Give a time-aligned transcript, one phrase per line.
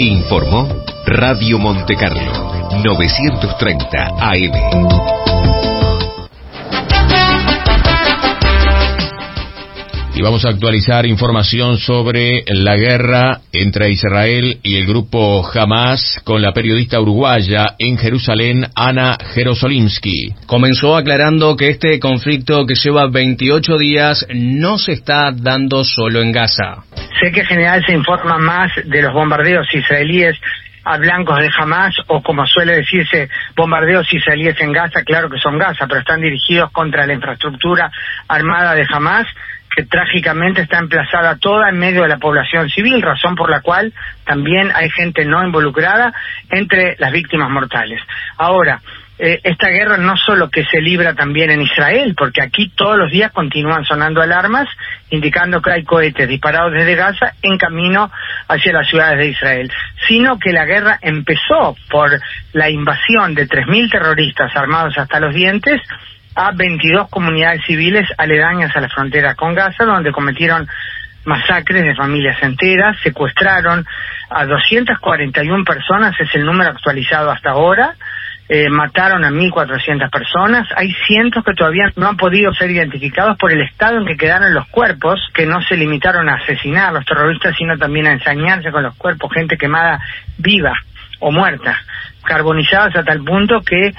[0.00, 0.68] Informó
[1.06, 4.52] Radio Monte Carlo, 930 AM.
[10.14, 16.42] Y vamos a actualizar información sobre la guerra entre Israel y el grupo Hamas con
[16.42, 20.34] la periodista uruguaya en Jerusalén, Ana Jerosolimsky.
[20.46, 26.30] Comenzó aclarando que este conflicto que lleva 28 días no se está dando solo en
[26.30, 26.84] Gaza.
[27.20, 30.36] Sé que en general se informa más de los bombardeos israelíes
[30.84, 35.58] a blancos de Hamas o como suele decirse bombardeos israelíes en Gaza, claro que son
[35.58, 37.90] Gaza, pero están dirigidos contra la infraestructura
[38.28, 39.26] armada de Hamas
[39.74, 43.92] que trágicamente está emplazada toda en medio de la población civil, razón por la cual
[44.24, 46.12] también hay gente no involucrada
[46.50, 48.00] entre las víctimas mortales.
[48.38, 48.80] Ahora,
[49.18, 53.10] eh, esta guerra no solo que se libra también en Israel, porque aquí todos los
[53.10, 54.68] días continúan sonando alarmas
[55.10, 58.10] indicando que hay cohetes disparados desde Gaza en camino
[58.46, 59.72] hacia las ciudades de Israel,
[60.06, 62.10] sino que la guerra empezó por
[62.52, 65.80] la invasión de 3.000 terroristas armados hasta los dientes
[66.36, 70.68] a 22 comunidades civiles aledañas a la frontera con Gaza, donde cometieron
[71.24, 73.84] masacres de familias enteras, secuestraron
[74.30, 77.94] a 241 personas, es el número actualizado hasta ahora,
[78.48, 83.52] eh, mataron a 1.400 personas, hay cientos que todavía no han podido ser identificados por
[83.52, 87.04] el estado en que quedaron los cuerpos, que no se limitaron a asesinar a los
[87.04, 90.00] terroristas, sino también a ensañarse con los cuerpos, gente quemada
[90.38, 90.72] viva
[91.20, 91.76] o muerta,
[92.24, 93.92] carbonizadas a tal punto que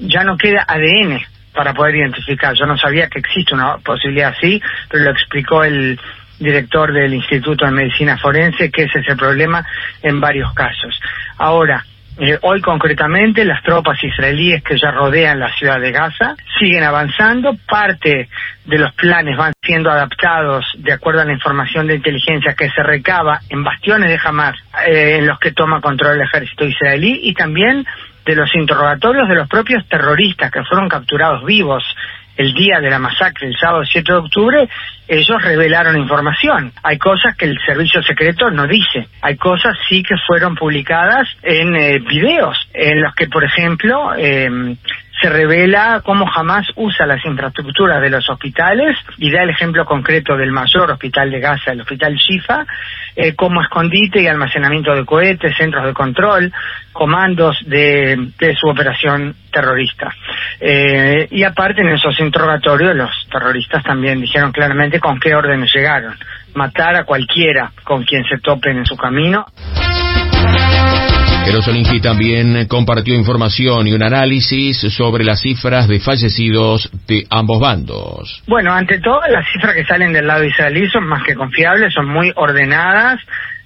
[0.00, 1.20] ya no queda ADN
[1.54, 2.54] para poder identificar.
[2.54, 6.00] Yo no sabía que existe una posibilidad así, pero lo explicó el
[6.40, 9.64] director del Instituto de Medicina Forense, que ese es el problema
[10.02, 10.98] en varios casos.
[11.38, 11.84] Ahora,
[12.18, 17.56] eh, hoy concretamente las tropas israelíes que ya rodean la ciudad de Gaza siguen avanzando,
[17.66, 18.28] parte
[18.66, 22.82] de los planes van siendo adaptados de acuerdo a la información de inteligencia que se
[22.82, 27.34] recaba en bastiones de Hamas eh, en los que toma control el ejército israelí y
[27.34, 27.86] también
[28.26, 31.82] de los interrogatorios de los propios terroristas que fueron capturados vivos
[32.42, 34.68] el día de la masacre, el sábado 7 de octubre,
[35.08, 36.72] ellos revelaron información.
[36.82, 39.08] Hay cosas que el servicio secreto no dice.
[39.22, 44.76] Hay cosas sí que fueron publicadas en eh, videos, en los que, por ejemplo, eh,
[45.22, 50.36] se revela cómo jamás usa las infraestructuras de los hospitales y da el ejemplo concreto
[50.36, 52.66] del mayor hospital de Gaza, el hospital Shifa,
[53.14, 56.52] eh, como escondite y almacenamiento de cohetes, centros de control,
[56.92, 60.12] comandos de, su operación terrorista.
[60.60, 66.14] Eh, y aparte en esos interrogatorios los terroristas también dijeron claramente con qué órdenes llegaron.
[66.54, 69.46] Matar a cualquiera con quien se topen en su camino.
[71.44, 78.42] Jerosolinski también compartió información y un análisis sobre las cifras de fallecidos de ambos bandos.
[78.46, 82.08] Bueno, ante todo, las cifras que salen del lado israelí son más que confiables, son
[82.08, 83.18] muy ordenadas,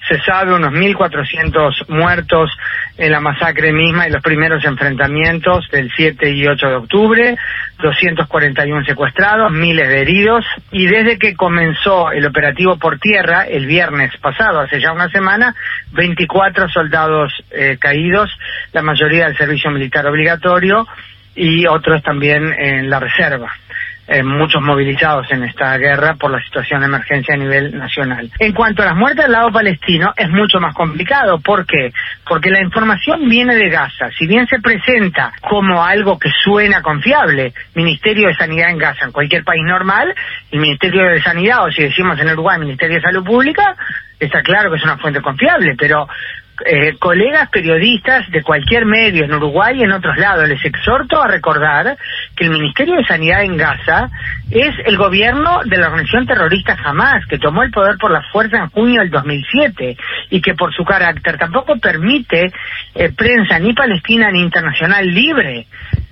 [0.08, 2.50] se sabe unos 1.400 muertos
[2.96, 7.36] en la masacre misma y los primeros enfrentamientos del 7 y 8 de octubre,
[7.82, 14.16] 241 secuestrados, miles de heridos y desde que comenzó el operativo por tierra el viernes
[14.18, 15.54] pasado, hace ya una semana,
[15.92, 18.30] 24 soldados eh, caídos,
[18.72, 20.86] la mayoría del servicio militar obligatorio
[21.34, 23.52] y otros también en la reserva.
[24.08, 28.30] Eh, muchos movilizados en esta guerra por la situación de emergencia a nivel nacional.
[28.38, 31.40] En cuanto a las muertes del lado palestino, es mucho más complicado.
[31.40, 31.92] ¿Por qué?
[32.24, 34.08] Porque la información viene de Gaza.
[34.16, 39.12] Si bien se presenta como algo que suena confiable, Ministerio de Sanidad en Gaza, en
[39.12, 40.14] cualquier país normal,
[40.52, 43.74] el Ministerio de Sanidad, o si decimos en Uruguay, Ministerio de Salud Pública,
[44.20, 46.06] está claro que es una fuente confiable, pero
[46.64, 50.48] eh, colegas periodistas de cualquier medio en Uruguay y en otros lados.
[50.48, 51.96] Les exhorto a recordar
[52.34, 54.08] que el Ministerio de Sanidad en Gaza
[54.50, 58.58] es el gobierno de la organización terrorista Hamas, que tomó el poder por la fuerza
[58.58, 59.96] en junio del 2007
[60.30, 62.52] y que por su carácter tampoco permite
[62.94, 65.66] eh, prensa ni palestina ni internacional libre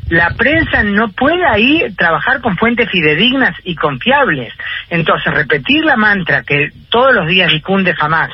[0.09, 4.53] la prensa no puede ahí trabajar con fuentes fidedignas y confiables.
[4.91, 8.31] Entonces, repetir la mantra que todos los días difunde jamás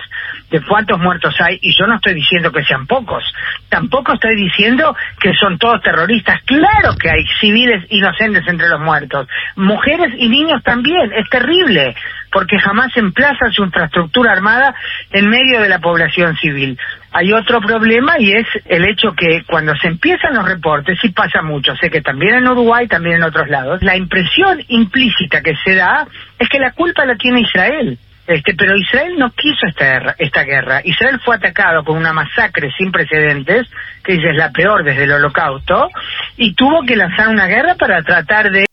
[0.50, 3.24] de cuántos muertos hay, y yo no estoy diciendo que sean pocos,
[3.68, 6.40] tampoco estoy diciendo que son todos terroristas.
[6.44, 11.94] Claro que hay civiles inocentes entre los muertos, mujeres y niños también, es terrible
[12.32, 14.74] porque jamás emplaza su infraestructura armada
[15.10, 16.78] en medio de la población civil.
[17.12, 21.42] Hay otro problema y es el hecho que cuando se empiezan los reportes, y pasa
[21.42, 25.74] mucho, sé que también en Uruguay, también en otros lados, la impresión implícita que se
[25.74, 26.06] da
[26.38, 27.98] es que la culpa la tiene Israel.
[28.30, 30.80] Este, pero Israel no quiso esta, guerra.
[30.84, 33.68] Israel fue atacado con una masacre sin precedentes,
[34.04, 35.90] que es la peor desde el holocausto,
[36.36, 38.66] y tuvo que lanzar una guerra para tratar de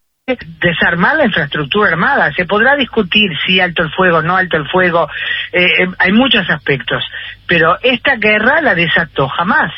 [0.60, 2.32] desarmar la infraestructura armada.
[2.34, 5.10] Se podrá discutir si alto el fuego, no alto el fuego,
[5.52, 7.04] eh, eh, hay muchos aspectos,
[7.48, 9.72] pero esta guerra la desató jamás.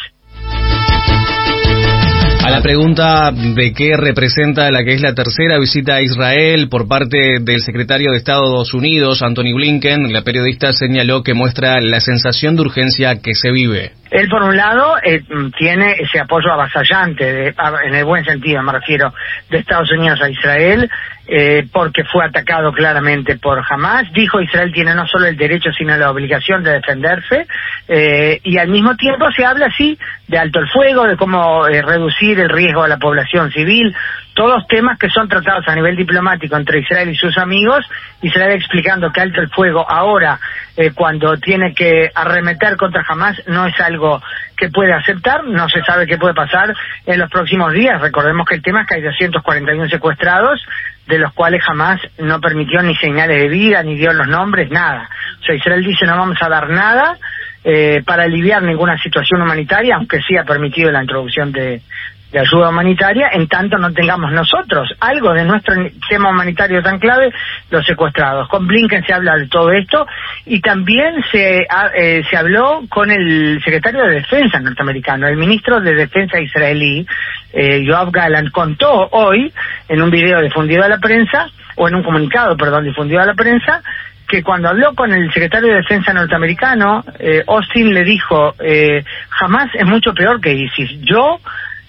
[2.49, 6.87] A la pregunta de qué representa la que es la tercera visita a Israel por
[6.87, 12.55] parte del secretario de Estados Unidos, Anthony Blinken, la periodista señaló que muestra la sensación
[12.55, 13.91] de urgencia que se vive.
[14.11, 15.23] Él, por un lado, eh,
[15.57, 17.53] tiene ese apoyo avasallante,
[17.83, 19.13] en el buen sentido me refiero,
[19.50, 20.89] de Estados Unidos a Israel,
[21.27, 24.11] eh, porque fue atacado claramente por Hamas.
[24.13, 27.45] Dijo Israel tiene no solo el derecho, sino la obligación de defenderse,
[27.88, 29.97] eh, y al mismo tiempo se habla, así
[30.27, 33.95] de alto el fuego, de cómo reducir el riesgo a la población civil,
[34.39, 37.86] todos temas que son tratados a nivel diplomático entre Israel y sus amigos,
[38.21, 40.39] Israel explicando que alto el fuego ahora,
[40.77, 44.21] eh, cuando tiene que arremeter contra Hamas, no es algo
[44.56, 46.74] que puede aceptar, no se sabe qué puede pasar
[47.06, 48.00] en los próximos días.
[48.00, 50.65] Recordemos que el tema es que hay 241 secuestrados,
[51.06, 55.09] de los cuales jamás no permitió ni señales de vida, ni dio los nombres, nada.
[55.42, 57.18] O sea, Israel dice no vamos a dar nada
[57.65, 61.81] eh, para aliviar ninguna situación humanitaria, aunque sí ha permitido la introducción de,
[62.31, 65.73] de ayuda humanitaria, en tanto no tengamos nosotros algo de nuestro
[66.07, 67.31] tema humanitario tan clave,
[67.71, 68.47] los secuestrados.
[68.49, 70.05] Con Blinken se habla de todo esto
[70.45, 75.95] y también se, eh, se habló con el secretario de Defensa norteamericano, el ministro de
[75.95, 77.05] Defensa israelí,
[77.53, 79.51] eh, Yoav Gallant, contó hoy
[79.87, 83.33] en un video difundido a la prensa, o en un comunicado, perdón, difundido a la
[83.33, 83.81] prensa,
[84.27, 89.69] que cuando habló con el secretario de Defensa norteamericano, eh, Austin le dijo, eh, jamás
[89.73, 91.01] es mucho peor que ISIS.
[91.01, 91.39] Yo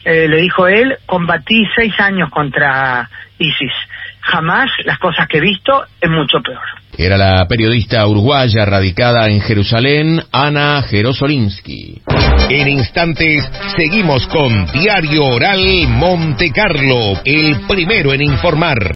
[0.04, 3.08] eh, le dijo él, combatí seis años contra
[3.38, 3.72] ISIS.
[4.20, 6.62] Jamás las cosas que he visto es mucho peor.
[6.96, 12.02] Era la periodista uruguaya radicada en Jerusalén, Ana Jerosolinsky.
[12.50, 18.80] En instantes seguimos con Diario Oral Monte Carlo, el primero en informar.